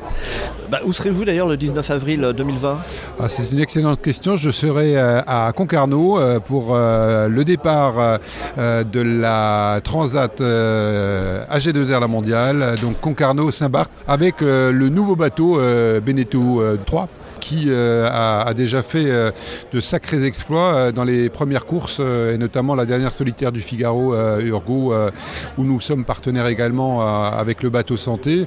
Bah, 0.71 0.81
où 0.85 0.93
serez-vous 0.93 1.25
d'ailleurs 1.25 1.49
le 1.49 1.57
19 1.57 1.91
avril 1.91 2.33
2020 2.37 2.79
ah, 3.21 3.29
C'est 3.29 3.53
une 3.53 3.61
excellente 3.61 4.03
question. 4.03 4.37
Je 4.37 4.51
serai 4.51 4.97
à 4.97 5.53
Concarneau 5.55 6.19
pour 6.47 6.75
le 6.75 7.43
départ 7.45 8.19
de 8.57 9.01
la 9.01 9.81
Transat 9.85 10.41
AG2R 10.41 12.01
La 12.01 12.09
Mondiale, 12.09 12.75
donc 12.83 13.01
Concarneau-Saint-Barth, 13.01 13.91
avec 14.09 14.41
le 14.41 14.89
nouveau 14.89 15.15
bateau 15.15 15.61
Beneteau 16.05 16.63
3 16.85 17.09
qui 17.39 17.67
euh, 17.69 18.09
a, 18.11 18.53
déjà 18.55 18.83
fait 18.83 19.11
euh, 19.11 19.31
de 19.73 19.81
sacrés 19.81 20.25
exploits 20.25 20.75
euh, 20.75 20.93
dans 20.93 21.05
les 21.05 21.29
premières 21.29 21.67
courses, 21.67 22.01
et 22.01 22.39
notamment 22.39 22.75
la 22.75 22.87
dernière 22.87 23.13
solitaire 23.13 23.53
du 23.53 23.63
Figaro, 23.63 24.15
Urgo, 24.41 24.93
où 25.59 25.65
nous 25.65 25.81
sommes 25.81 26.05
partenaires 26.05 26.47
également 26.47 27.01
avec 27.01 27.63
le 27.63 27.71
bateau 27.71 27.97
santé, 27.97 28.47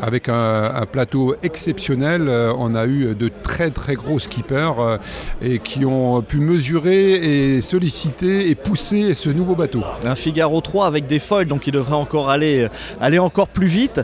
avec 0.00 0.28
un, 0.28 0.84
plateau 0.90 1.34
exceptionnel. 1.42 2.28
on 2.58 2.74
a 2.74 2.86
eu 2.86 3.14
de 3.14 3.30
très 3.42 3.70
très 3.70 3.94
gros 3.94 4.18
skippers 4.18 4.98
et 5.42 5.58
qui 5.58 5.84
ont 5.84 6.22
pu 6.22 6.38
mesurer 6.38 7.54
et 7.56 7.62
solliciter 7.62 8.50
et 8.50 8.54
pousser 8.54 9.14
ce 9.14 9.30
nouveau 9.30 9.54
bateau. 9.54 9.82
Un 10.04 10.14
Figaro 10.14 10.60
3 10.60 10.86
avec 10.86 11.06
des 11.06 11.18
foils, 11.18 11.46
donc 11.46 11.66
il 11.66 11.72
devrait 11.72 11.96
encore 11.96 12.30
aller, 12.30 12.68
aller 13.00 13.18
encore 13.18 13.48
plus 13.48 13.66
vite. 13.66 14.00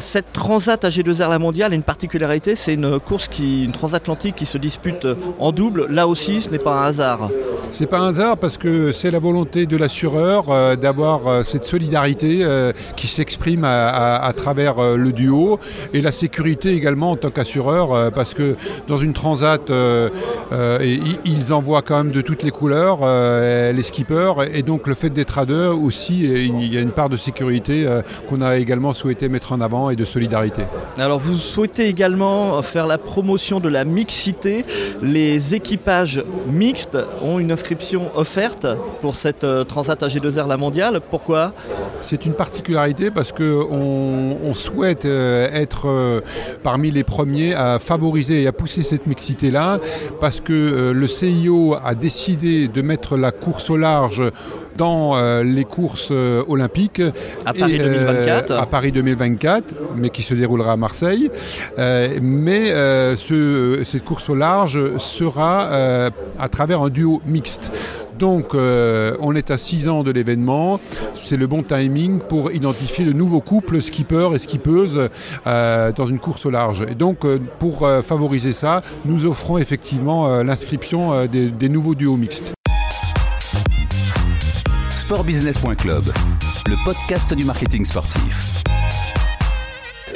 cette 0.00 0.32
Transat 0.32 0.84
AG2R 0.84 1.30
La 1.30 1.38
Mondiale 1.38 1.72
une 1.72 1.82
particularité, 1.82 2.54
c'est 2.54 2.74
une 2.74 2.98
course 3.00 3.28
qui, 3.28 3.68
transatlantique 3.78 4.34
qui 4.34 4.46
se 4.46 4.58
dispute 4.58 5.06
en 5.38 5.52
double, 5.52 5.86
là 5.88 6.08
aussi 6.08 6.40
ce 6.40 6.50
n'est 6.50 6.58
pas 6.58 6.74
un 6.82 6.84
hasard. 6.86 7.30
C'est 7.70 7.86
pas 7.86 7.98
un 7.98 8.08
hasard 8.08 8.38
parce 8.38 8.56
que 8.56 8.92
c'est 8.92 9.10
la 9.10 9.18
volonté 9.18 9.66
de 9.66 9.76
l'assureur 9.76 10.46
euh, 10.48 10.74
d'avoir 10.74 11.26
euh, 11.26 11.42
cette 11.42 11.64
solidarité 11.64 12.38
euh, 12.42 12.72
qui 12.96 13.08
s'exprime 13.08 13.64
à, 13.64 14.32
travers 14.34 14.96
le 14.96 15.12
duo 15.12 15.58
et 15.92 16.00
la 16.00 16.12
sécurité 16.12 16.72
également 16.72 17.10
en 17.12 17.16
tant 17.16 17.30
qu'assureur 17.30 18.12
parce 18.12 18.34
que 18.34 18.56
dans 18.86 18.98
une 18.98 19.12
transat 19.12 19.70
ils 20.50 21.52
envoient 21.52 21.82
quand 21.82 21.96
même 21.98 22.12
de 22.12 22.20
toutes 22.20 22.42
les 22.42 22.50
couleurs 22.50 23.00
les 23.72 23.82
skippers 23.82 24.34
et 24.54 24.62
donc 24.62 24.86
le 24.86 24.94
fait 24.94 25.10
d'être 25.10 25.38
à 25.38 25.46
deux 25.46 25.68
aussi 25.68 26.24
il 26.24 26.72
y 26.72 26.76
a 26.76 26.80
une 26.80 26.92
part 26.92 27.08
de 27.08 27.16
sécurité 27.16 27.86
qu'on 28.28 28.42
a 28.42 28.56
également 28.58 28.92
souhaité 28.92 29.28
mettre 29.28 29.52
en 29.52 29.60
avant 29.60 29.90
et 29.90 29.96
de 29.96 30.04
solidarité. 30.04 30.62
Alors 30.98 31.18
vous 31.18 31.36
souhaitez 31.36 31.86
également 31.88 32.60
faire 32.62 32.86
la 32.86 32.98
promotion 32.98 33.57
de 33.60 33.68
la 33.68 33.84
mixité. 33.84 34.64
Les 35.02 35.54
équipages 35.54 36.22
mixtes 36.50 36.98
ont 37.22 37.38
une 37.38 37.52
inscription 37.52 38.10
offerte 38.14 38.66
pour 39.00 39.16
cette 39.16 39.44
euh, 39.44 39.64
Transat 39.64 40.00
AG2R 40.02 40.48
La 40.48 40.56
Mondiale. 40.56 41.00
Pourquoi? 41.10 41.52
C'est 42.00 42.26
une 42.26 42.34
particularité 42.34 43.10
parce 43.10 43.32
qu'on 43.32 44.36
on 44.42 44.54
souhaite 44.54 45.04
euh, 45.04 45.48
être 45.52 45.88
euh, 45.88 46.20
parmi 46.62 46.90
les 46.90 47.04
premiers 47.04 47.54
à 47.54 47.78
favoriser 47.78 48.42
et 48.42 48.46
à 48.46 48.52
pousser 48.52 48.82
cette 48.82 49.06
mixité-là 49.06 49.78
parce 50.20 50.40
que 50.40 50.92
le 50.94 51.06
CIO 51.06 51.76
a 51.82 51.94
décidé 51.94 52.68
de 52.68 52.82
mettre 52.82 53.16
la 53.16 53.30
course 53.30 53.70
au 53.70 53.76
large 53.76 54.22
dans 54.78 55.16
euh, 55.16 55.42
les 55.42 55.64
courses 55.64 56.08
euh, 56.10 56.42
olympiques. 56.48 57.02
À 57.44 57.52
Paris 57.52 57.78
2024 57.78 58.50
euh, 58.50 58.60
À 58.60 58.66
Paris 58.66 58.92
2024, 58.92 59.64
mais 59.96 60.08
qui 60.08 60.22
se 60.22 60.32
déroulera 60.32 60.72
à 60.72 60.76
Marseille. 60.76 61.30
mais 62.22 62.72
cette 63.84 64.04
course 64.04 64.30
au 64.30 64.34
large 64.34 64.96
sera 64.98 66.10
à 66.38 66.48
travers 66.48 66.82
un 66.82 66.90
duo 66.90 67.20
mixte. 67.26 67.70
Donc 68.18 68.54
on 68.54 69.34
est 69.34 69.50
à 69.50 69.58
6 69.58 69.88
ans 69.88 70.02
de 70.02 70.10
l'événement, 70.10 70.80
c'est 71.14 71.36
le 71.36 71.46
bon 71.46 71.62
timing 71.62 72.18
pour 72.20 72.52
identifier 72.52 73.04
de 73.04 73.12
nouveaux 73.12 73.40
couples 73.40 73.80
skippers 73.82 74.30
et 74.34 74.38
skippeuses 74.38 75.08
dans 75.44 76.06
une 76.06 76.18
course 76.18 76.46
au 76.46 76.50
large. 76.50 76.84
Et 76.90 76.94
donc 76.94 77.26
pour 77.58 77.88
favoriser 78.04 78.52
ça, 78.52 78.82
nous 79.04 79.24
offrons 79.26 79.58
effectivement 79.58 80.42
l'inscription 80.42 81.26
des 81.26 81.68
nouveaux 81.68 81.94
duos 81.94 82.16
mixtes 82.16 82.57
sportbusiness.club, 85.08 86.12
le 86.66 86.84
podcast 86.84 87.32
du 87.32 87.42
marketing 87.46 87.82
sportif. 87.82 88.62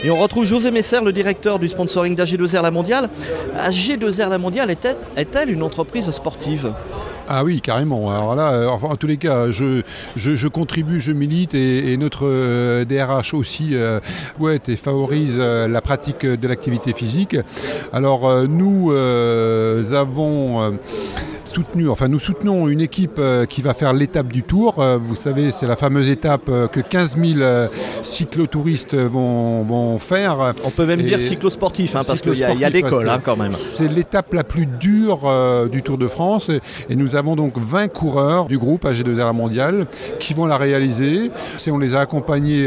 Et 0.04 0.10
on 0.10 0.16
retrouve 0.16 0.44
José 0.44 0.70
Messer, 0.70 1.00
le 1.02 1.14
directeur 1.14 1.58
du 1.58 1.70
sponsoring 1.70 2.14
d'AG2R 2.14 2.60
La 2.60 2.70
Mondiale. 2.70 3.08
AG2R 3.56 4.28
La 4.28 4.36
Mondiale 4.36 4.68
est-elle 4.68 5.48
une 5.48 5.62
entreprise 5.62 6.10
sportive? 6.10 6.74
Ah 7.26 7.42
oui, 7.42 7.62
carrément. 7.62 8.10
Alors 8.10 8.34
là, 8.34 8.52
euh, 8.52 8.68
en 8.68 8.96
tous 8.96 9.06
les 9.06 9.16
cas, 9.16 9.50
je, 9.50 9.80
je, 10.14 10.48
contribue, 10.48 11.00
je 11.00 11.12
milite 11.12 11.54
et, 11.54 11.96
notre 11.96 12.84
DRH 12.84 13.32
euh, 13.32 13.38
aussi 13.38 13.70
euh, 13.72 13.98
et 14.68 14.76
favorise 14.76 15.38
la 15.38 15.80
pratique 15.80 16.26
de 16.26 16.46
l'activité 16.46 16.92
physique. 16.92 17.38
Alors 17.94 18.46
nous 18.46 18.92
avons 18.92 20.76
soutenu, 21.52 21.88
enfin 21.90 22.08
nous 22.08 22.18
soutenons 22.18 22.68
une 22.68 22.80
équipe 22.80 23.18
euh, 23.18 23.44
qui 23.44 23.60
va 23.60 23.74
faire 23.74 23.92
l'étape 23.92 24.28
du 24.28 24.42
Tour. 24.42 24.78
Euh, 24.78 24.98
vous 25.00 25.14
savez, 25.14 25.50
c'est 25.50 25.66
la 25.66 25.76
fameuse 25.76 26.08
étape 26.08 26.48
euh, 26.48 26.66
que 26.66 26.80
15 26.80 27.18
000 27.18 27.68
cyclotouristes 28.00 28.94
vont, 28.94 29.62
vont 29.62 29.98
faire. 29.98 30.54
On 30.64 30.70
peut 30.70 30.86
même 30.86 31.02
dire 31.02 31.20
cyclosportif, 31.20 31.94
hein, 31.94 32.00
parce 32.06 32.22
qu'il 32.22 32.38
y 32.38 32.44
a, 32.44 32.54
y 32.54 32.64
a 32.64 32.70
des 32.70 32.82
cols 32.82 33.08
hein, 33.08 33.20
quand 33.22 33.36
même. 33.36 33.52
C'est 33.52 33.88
l'étape 33.88 34.32
la 34.32 34.44
plus 34.44 34.64
dure 34.64 35.30
du 35.70 35.82
Tour 35.82 35.98
de 35.98 36.08
France 36.08 36.50
et 36.88 36.96
nous 36.96 37.16
avons 37.16 37.36
donc 37.36 37.54
20 37.58 37.88
coureurs 37.88 38.46
du 38.46 38.58
groupe 38.58 38.84
AG2R 38.86 39.34
Mondial 39.34 39.86
qui 40.18 40.32
vont 40.32 40.46
la 40.46 40.56
réaliser. 40.56 41.30
on 41.68 41.78
les 41.78 41.94
a 41.96 42.00
accompagnés 42.00 42.66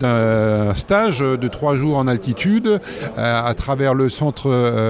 d'un 0.00 0.74
stage 0.74 1.20
de 1.20 1.48
trois 1.48 1.74
jours 1.76 1.98
en 1.98 2.06
altitude 2.06 2.80
à 3.16 3.52
travers 3.54 3.94
le 3.94 4.08
centre, 4.08 4.48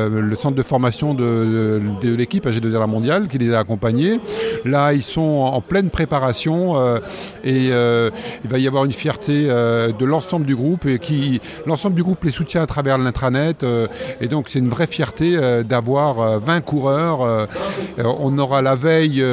le 0.08 0.34
centre 0.36 0.56
de 0.56 0.62
formation 0.62 1.14
de, 1.14 1.80
de, 2.02 2.14
l'équipe 2.14 2.46
AG2R 2.46 2.86
Mondial 2.86 2.99
qui 3.28 3.38
les 3.38 3.54
a 3.54 3.60
accompagnés. 3.60 4.20
Là, 4.64 4.92
ils 4.92 5.02
sont 5.02 5.20
en 5.20 5.60
pleine 5.60 5.90
préparation 5.90 6.78
euh, 6.78 6.98
et 7.44 7.68
euh, 7.70 8.10
il 8.44 8.50
va 8.50 8.58
y 8.58 8.66
avoir 8.66 8.84
une 8.84 8.92
fierté 8.92 9.46
euh, 9.48 9.92
de 9.92 10.04
l'ensemble 10.04 10.46
du 10.46 10.54
groupe 10.54 10.86
et 10.86 10.98
qui 10.98 11.40
l'ensemble 11.66 11.94
du 11.94 12.02
groupe 12.02 12.24
les 12.24 12.30
soutient 12.30 12.62
à 12.62 12.66
travers 12.66 12.98
l'intranet 12.98 13.64
et 14.20 14.28
donc 14.28 14.48
c'est 14.48 14.58
une 14.58 14.68
vraie 14.68 14.86
fierté 14.86 15.38
d'avoir 15.64 16.40
20 16.40 16.60
coureurs. 16.60 17.48
on 17.98 18.38
aura 18.38 18.62
la 18.62 18.74
veille 18.74 19.24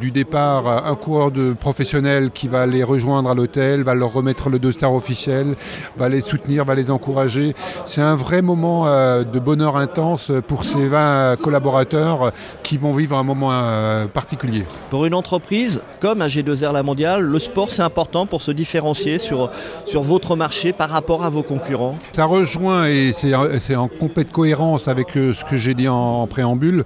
du 0.00 0.10
départ 0.10 0.86
un 0.86 0.94
coureur 0.94 1.30
de 1.30 1.52
professionnel 1.52 2.30
qui 2.32 2.48
va 2.48 2.66
les 2.66 2.82
rejoindre 2.82 3.30
à 3.30 3.34
l'hôtel, 3.34 3.82
va 3.82 3.94
leur 3.94 4.12
remettre 4.12 4.48
le 4.48 4.58
dossard 4.58 4.94
officiel, 4.94 5.54
va 5.96 6.08
les 6.08 6.20
soutenir, 6.20 6.64
va 6.64 6.74
les 6.74 6.90
encourager. 6.90 7.54
C'est 7.84 8.00
un 8.00 8.16
vrai 8.16 8.42
moment 8.42 8.86
de 8.86 9.38
bonheur 9.38 9.76
intense 9.76 10.30
pour 10.46 10.64
ces 10.64 10.86
20 10.86 11.36
collaborateurs 11.40 12.32
qui 12.62 12.76
vont 12.76 12.92
vivre 12.92 13.03
vivre 13.04 13.18
un 13.18 13.22
moment 13.22 13.50
euh, 13.52 14.06
particulier. 14.06 14.64
Pour 14.88 15.04
une 15.04 15.12
entreprise 15.12 15.82
comme 16.00 16.22
AG2R 16.22 16.72
La 16.72 16.82
Mondiale, 16.82 17.20
le 17.20 17.38
sport 17.38 17.70
c'est 17.70 17.82
important 17.82 18.24
pour 18.24 18.40
se 18.40 18.50
différencier 18.50 19.18
sur, 19.18 19.50
sur 19.84 20.02
votre 20.02 20.36
marché 20.36 20.72
par 20.72 20.88
rapport 20.88 21.22
à 21.22 21.28
vos 21.28 21.42
concurrents 21.42 21.98
Ça 22.12 22.24
rejoint 22.24 22.86
et 22.86 23.12
c'est 23.12 23.76
en 23.76 23.88
complète 23.88 24.32
cohérence 24.32 24.88
avec 24.88 25.18
euh, 25.18 25.34
ce 25.34 25.44
que 25.44 25.58
j'ai 25.58 25.74
dit 25.74 25.86
en, 25.86 26.26
préambule. 26.26 26.84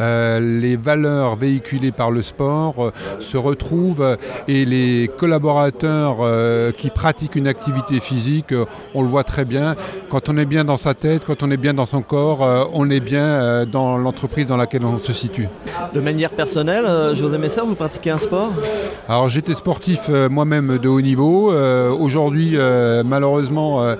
les 0.00 0.76
valeurs 0.76 1.36
véhiculées 1.36 1.92
par 1.92 2.10
le 2.10 2.22
sport 2.22 2.90
se 3.20 3.36
retrouvent 3.36 4.16
et 4.48 4.64
les 4.64 5.08
collaborateurs 5.18 6.16
qui 6.76 6.90
pratiquent 6.90 7.36
une 7.36 7.46
activité 7.46 8.00
physique, 8.00 8.52
on 8.94 9.02
le 9.02 9.08
voit 9.08 9.22
très 9.24 9.44
bien, 9.44 9.76
quand 10.10 10.28
on 10.28 10.36
est 10.36 10.44
bien 10.44 10.64
dans 10.64 10.78
sa 10.78 10.94
tête, 10.94 11.24
quand 11.24 11.44
on 11.44 11.50
est 11.52 11.56
bien 11.56 11.74
dans 11.74 11.86
son 11.86 12.02
corps, 12.02 12.40
on 12.72 12.90
est 12.90 13.00
bien 13.00 13.64
dans 13.66 13.96
l'entreprise 13.96 14.46
dans 14.46 14.56
laquelle 14.56 14.84
on 14.84 14.98
se 14.98 15.12
situe. 15.12 15.48
De 15.94 16.00
manière 16.00 16.30
personnelle, 16.30 16.84
euh, 16.86 17.14
José 17.14 17.38
Messer, 17.38 17.62
vous 17.66 17.74
pratiquez 17.74 18.10
un 18.10 18.18
sport? 18.18 18.52
Alors 19.08 19.28
j'étais 19.28 19.54
sportif 19.54 20.02
euh, 20.08 20.28
moi-même 20.28 20.78
de 20.78 20.88
haut 20.88 21.00
niveau. 21.00 21.52
Euh, 21.52 21.90
aujourd'hui, 21.90 22.56
malheureusement, 23.04 23.94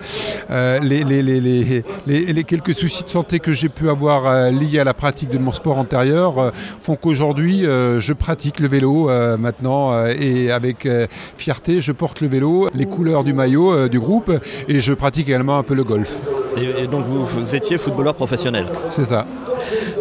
les, 0.51 1.05
les, 1.05 2.45
quelques 2.45 2.75
soucis 2.75 3.05
de 3.05 3.09
santé 3.09 3.39
que 3.39 3.53
j'ai 3.53 3.69
pu 3.69 3.89
avoir 3.89 4.51
liés 4.51 4.79
à 4.79 4.85
la 4.85 4.95
pratique 4.95 5.31
de 5.31 5.39
mon 5.39 5.53
sport 5.53 5.79
antérieur 5.79 6.53
font 6.81 6.97
qu'aujourd'hui, 6.97 7.63
je 7.63 8.13
pratique 8.13 8.61
le 8.61 8.69
vélo 8.69 9.09
maintenant 9.39 10.07
et 10.07 10.51
avec 10.51 10.89
fierté, 11.37 11.81
je 11.81 11.93
porte 11.93 12.21
le 12.21 12.29
vélo, 12.29 12.69
les 12.75 12.87
couleurs 12.87 13.25
du 13.25 13.33
maillot 13.33 13.89
du 13.89 14.01
groupe 14.01 14.33
et 14.69 14.81
je 14.81 14.93
pratique 14.93 15.29
également 15.29 15.59
un 15.59 15.63
peu 15.63 15.75
le 15.75 15.85
golf. 15.85 16.17
Et, 16.57 16.87
donc 16.87 17.07
vous 17.07 17.55
étiez 17.55 17.79
footballeur 17.79 18.15
professionnel? 18.15 18.67
C'est 18.91 19.05
ça. 19.05 19.27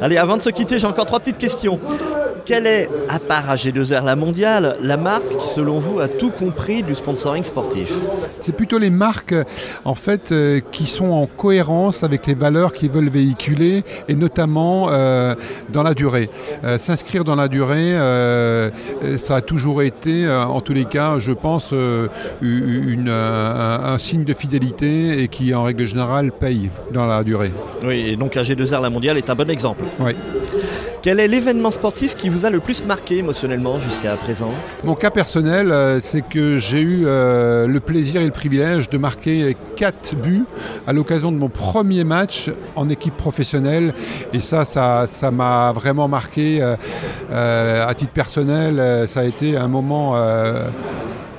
Allez, 0.01 0.18
avant 0.18 0.38
de 0.38 0.41
se 0.41 0.50
quitter, 0.50 0.79
j'ai 0.79 0.88
encore 0.88 1.06
trois 1.06 1.20
petites 1.20 1.38
questions. 1.38 1.79
Quelle 2.50 2.65
est, 2.65 2.89
à 3.08 3.20
part 3.20 3.53
AG2R 3.53 4.03
La 4.03 4.15
Mondiale, 4.15 4.77
la 4.82 4.98
marque 4.98 5.38
qui, 5.38 5.48
selon 5.50 5.77
vous, 5.77 6.00
a 6.00 6.08
tout 6.08 6.32
compris 6.32 6.82
du 6.82 6.96
sponsoring 6.96 7.44
sportif 7.44 7.94
C'est 8.39 8.56
plutôt 8.56 8.79
les 8.79 8.89
marques, 8.89 9.36
en 9.86 9.94
fait, 9.94 10.32
euh, 10.32 10.60
qui 10.72 10.88
sont 10.88 11.12
en 11.12 11.27
cohérence 11.27 12.03
avec 12.03 12.25
les 12.25 12.34
valeurs 12.34 12.74
qu'ils 12.74 12.89
veulent 12.89 13.10
véhiculer, 13.10 13.84
et 14.08 14.15
notamment 14.15 14.88
euh, 14.89 15.36
dans 15.72 15.84
la 15.84 15.94
durée. 15.94 16.32
Euh, 16.63 16.79
s'inscrire 16.79 17.24
dans 17.24 17.36
la 17.36 17.50
durée, 17.50 17.91
ça 19.18 19.36
a 19.36 19.41
toujours 19.41 19.84
été, 19.84 20.27
en 20.27 20.62
tous 20.62 20.74
les 20.74 20.86
cas, 20.86 21.20
je 21.20 21.34
pense, 21.34 21.72
une, 22.41 23.10
un, 23.10 23.98
signe 24.00 24.24
de 24.24 24.34
fidélité 24.34 25.22
et 25.22 25.27
qui, 25.27 25.53
en 25.53 25.62
règle 25.62 25.86
générale, 25.86 26.32
paye 26.32 26.72
dans 26.91 27.06
la 27.06 27.24
durée. 27.24 27.53
Oui, 27.86 28.06
et 28.08 28.15
donc 28.15 28.34
AG2R 28.38 28.82
La 28.82 28.89
Mondiale 28.89 29.20
est 29.20 29.29
un 29.29 29.36
bon 29.36 29.51
exemple. 29.51 29.84
Oui. 30.00 30.15
Quel 31.01 31.22
est 31.22 31.29
l'événement 31.29 31.72
sportif 31.72 32.15
qui 32.18 32.27
vous 32.27 32.46
a 32.46 32.50
le 32.50 32.60
plus 32.60 32.84
marqué 32.84 33.20
émotionnellement 33.20 33.79
jusqu'à 33.79 34.18
présent 34.18 34.51
Mon 34.84 34.96
cas 34.96 35.12
personnel, 35.12 35.72
euh, 35.72 36.01
c'est 36.01 36.22
que 36.22 36.58
j'ai 36.58 36.82
eu 36.82 37.03
euh, 37.06 37.68
le 37.68 37.79
plaisir 37.79 38.22
et 38.22 38.25
le 38.25 38.32
privilège 38.32 38.89
de 38.89 38.98
marquer 38.98 39.56
4 39.77 40.15
buts 40.18 40.44
à 40.88 40.91
l'occasion 40.91 41.32
de 41.32 41.38
mon 41.38 41.48
premier 41.48 42.03
match 42.03 42.51
en 42.75 42.89
équipe 42.89 43.15
professionnelle. 43.15 43.94
Et 44.34 44.41
ça, 44.41 44.65
ça 44.65 45.32
m'a 45.32 45.72
vraiment 45.72 46.10
marqué 46.10 46.60
euh, 46.62 47.88
à 47.88 47.94
titre 47.94 48.12
personnel. 48.12 49.08
Ça 49.08 49.22
a 49.22 49.24
été 49.24 49.56
un 49.56 49.70
moment 49.70 50.15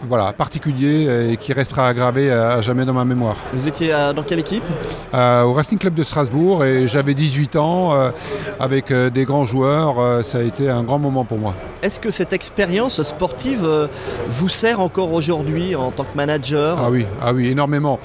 voilà, 0.07 0.33
particulier 0.33 1.33
et 1.33 1.37
qui 1.37 1.53
restera 1.53 1.89
aggravé 1.89 2.31
à 2.31 2.61
jamais 2.61 2.85
dans 2.85 2.93
ma 2.93 3.05
mémoire. 3.05 3.37
Vous 3.53 3.69
étiez 3.69 3.93
dans 4.15 4.23
quelle 4.23 4.41
équipe 4.41 4.65
Au 5.13 5.53
Racing 5.53 5.79
Club 5.79 5.95
de 5.95 6.03
Strasbourg 6.03 6.65
et 6.65 6.87
j'avais 6.87 7.15
18 7.15 7.57
ans 7.57 7.95
euh, 7.95 8.11
avec 8.59 8.91
euh, 8.91 9.11
des 9.11 9.25
grands 9.25 9.47
joueurs. 9.47 9.99
Euh, 9.99 10.23
ça 10.23 10.39
a 10.39 10.43
été 10.43 10.69
un 10.69 10.83
grand 10.83 10.99
moment 10.99 11.25
pour 11.25 11.39
moi. 11.39 11.55
Est-ce 11.83 11.99
que 11.99 12.11
cette 12.11 12.33
expérience 12.33 13.03
sportive 13.03 13.89
vous 14.29 14.49
sert 14.49 14.81
encore 14.81 15.13
aujourd'hui 15.13 15.75
en 15.75 15.91
tant 15.91 16.05
que 16.05 16.15
manager? 16.15 16.79
Ah 16.79 16.91
oui, 16.91 17.07
ah 17.23 17.33
oui 17.33 17.49
énormément. 17.49 17.99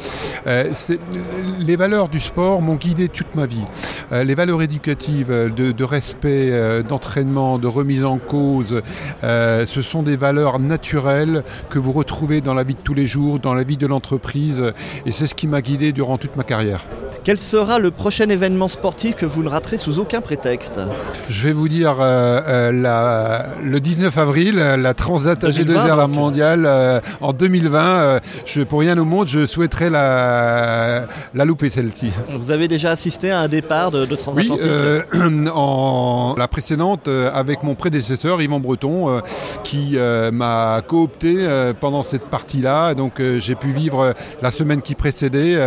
les 0.45 1.75
valeurs 1.75 2.09
du 2.09 2.19
sport 2.19 2.61
m'ont 2.61 2.75
guidé 2.75 3.09
toute 3.09 3.35
ma 3.35 3.45
vie. 3.45 3.65
les 4.11 4.35
valeurs 4.35 4.61
éducatives 4.61 5.29
de 5.29 5.83
respect, 5.83 6.83
d'entraînement, 6.87 7.57
de 7.57 7.67
remise 7.67 8.05
en 8.05 8.17
cause, 8.17 8.81
ce 9.21 9.81
sont 9.81 10.03
des 10.03 10.15
valeurs 10.15 10.59
naturelles 10.59 11.43
que 11.69 11.79
vous 11.79 11.91
retrouvez 11.91 12.41
dans 12.41 12.53
la 12.53 12.63
vie 12.63 12.75
de 12.75 12.79
tous 12.79 12.93
les 12.93 13.07
jours, 13.07 13.39
dans 13.39 13.53
la 13.53 13.63
vie 13.63 13.77
de 13.77 13.87
l'entreprise. 13.87 14.61
Et 15.05 15.11
c'est 15.11 15.27
ce 15.27 15.35
qui 15.35 15.47
m'a 15.47 15.61
guidé 15.61 15.91
durant 15.91 16.17
toute 16.17 16.35
ma 16.35 16.43
carrière. 16.43 16.85
Quel 17.25 17.39
sera 17.39 17.79
le 17.79 17.89
prochain 17.89 18.29
événement 18.29 18.67
sportif 18.67 19.15
que 19.15 19.25
vous 19.25 19.41
ne 19.41 19.49
raterez 19.49 19.77
sous 19.77 19.97
aucun 19.97 20.21
prétexte 20.21 20.79
Je 21.27 21.41
vais 21.41 21.53
vous 21.53 21.67
dire 21.67 21.95
euh, 21.99 22.39
euh, 22.47 23.39
le 23.63 23.79
19 23.79 24.15
avril, 24.15 24.57
la 24.57 24.93
Transat 24.93 25.43
AG2R 25.43 25.97
la 25.97 26.05
mondiale 26.05 26.65
euh, 26.67 26.99
en 27.21 27.33
2020. 27.33 28.19
je, 28.45 28.61
pour 28.61 28.81
rien 28.81 28.95
au 28.99 29.05
monde, 29.05 29.27
je 29.27 29.47
souhaiterais 29.47 29.89
la, 29.89 31.07
la 31.33 31.45
louper 31.45 31.71
celle-ci. 31.71 32.11
Vous 32.29 32.51
avez 32.51 32.67
déjà 32.67 32.91
assisté 32.91 33.31
à 33.31 33.39
un 33.39 33.47
départ 33.47 33.89
de, 33.89 34.05
de 34.05 34.15
Oui, 34.35 34.51
en 35.51 36.35
la 36.37 36.47
précédente 36.47 37.07
avec 37.07 37.63
mon 37.63 37.73
prédécesseur 37.73 38.39
Yvan 38.39 38.59
Breton 38.59 39.19
qui 39.63 39.97
m'a 40.31 40.79
coopté 40.87 41.47
pendant 41.79 42.03
cette 42.03 42.25
partie-là. 42.25 42.93
Donc 42.93 43.19
j'ai 43.39 43.55
pu 43.55 43.69
vivre 43.69 44.13
la 44.43 44.51
semaine 44.51 44.83
qui 44.83 44.93
précédait, 44.93 45.57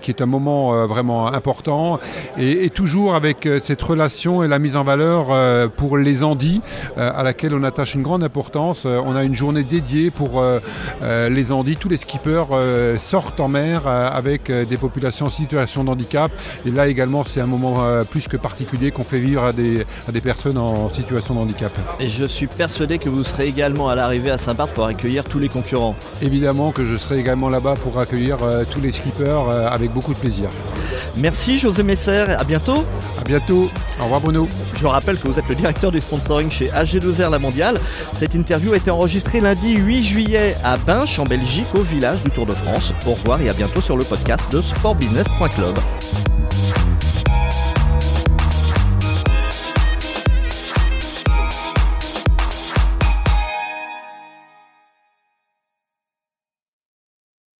qui 0.00 0.10
est 0.12 0.22
un 0.22 0.26
moment 0.26 0.51
euh, 0.52 0.86
vraiment 0.86 1.32
important 1.32 1.98
et, 2.38 2.70
toujours 2.70 3.14
avec 3.14 3.46
euh, 3.46 3.60
cette 3.62 3.82
relation 3.82 4.42
et 4.42 4.48
la 4.48 4.58
mise 4.58 4.76
en 4.76 4.84
valeur 4.84 5.28
euh, 5.30 5.68
pour 5.68 5.96
les 5.96 6.24
Andis 6.24 6.60
à 6.96 7.22
laquelle 7.22 7.54
on 7.54 7.62
attache 7.62 7.94
une 7.94 8.02
grande 8.02 8.22
importance. 8.24 8.84
on 8.84 9.16
a 9.16 9.24
une 9.24 9.34
journée 9.34 9.62
dédiée 9.62 10.10
pour 10.10 10.42
les 11.02 11.52
Andis. 11.52 11.76
Tous 11.76 11.88
les 11.88 11.96
skippers 11.96 12.44
sortent 12.98 13.40
en 13.40 13.48
mer 13.48 13.86
avec 13.86 14.50
des 14.50 14.76
populations 14.76 15.26
en 15.26 15.30
situation 15.30 15.84
de 15.84 15.90
handicap 15.90 16.30
et 16.66 16.70
là 16.70 16.88
également 16.88 17.24
c'est 17.24 17.40
un 17.40 17.46
moment 17.46 17.82
plus 18.10 18.28
que 18.28 18.36
particulier 18.36 18.90
qu'on 18.90 19.02
fait 19.02 19.18
vivre 19.18 19.44
à 19.44 19.52
des, 19.52 19.84
à 20.08 20.12
des 20.12 20.20
personnes 20.20 20.58
en 20.58 20.88
situation 20.90 21.34
de 21.34 21.40
handicap. 21.40 21.72
Et 22.00 22.08
je 22.08 22.24
suis 22.24 22.46
persuadé 22.46 22.98
que 22.98 23.08
vous 23.08 23.24
serez 23.24 23.46
également 23.46 23.88
à 23.88 23.94
l'arrivée 23.94 24.30
à 24.30 24.38
Saint-Barth 24.38 24.72
pour 24.72 24.86
accueillir 24.86 25.24
tous 25.24 25.38
les 25.38 25.48
concurrents. 25.48 25.94
Évidemment 26.20 26.72
que 26.72 26.84
je 26.84 26.96
serai 26.96 27.18
également 27.18 27.48
là-bas 27.48 27.74
pour 27.74 27.98
accueillir 27.98 28.38
tous 28.70 28.80
les 28.80 28.92
skippers 28.92 29.42
avec 29.70 29.92
beaucoup 29.92 30.14
de 30.14 30.18
plaisir. 30.48 30.72
Merci 31.16 31.58
José 31.58 31.82
Messer, 31.82 32.24
à 32.38 32.44
bientôt. 32.44 32.84
À 33.20 33.24
bientôt. 33.24 33.70
Au 34.00 34.04
revoir 34.04 34.20
Bruno. 34.20 34.48
Je 34.76 34.86
rappelle 34.86 35.18
que 35.18 35.28
vous 35.28 35.38
êtes 35.38 35.48
le 35.48 35.54
directeur 35.54 35.92
du 35.92 36.00
sponsoring 36.00 36.50
chez 36.50 36.68
AG2R 36.68 37.30
La 37.30 37.38
Mondiale. 37.38 37.78
Cette 38.18 38.34
interview 38.34 38.72
a 38.72 38.76
été 38.76 38.90
enregistrée 38.90 39.40
lundi 39.40 39.76
8 39.76 40.02
juillet 40.02 40.56
à 40.64 40.76
Binche 40.76 41.18
en 41.18 41.24
Belgique 41.24 41.74
au 41.74 41.82
village 41.82 42.22
du 42.24 42.30
Tour 42.30 42.46
de 42.46 42.52
France. 42.52 42.92
Au 43.06 43.12
revoir 43.12 43.40
et 43.40 43.48
à 43.48 43.52
bientôt 43.52 43.80
sur 43.80 43.96
le 43.96 44.04
podcast 44.04 44.50
de 44.50 44.60
sportbusiness.club. 44.60 45.78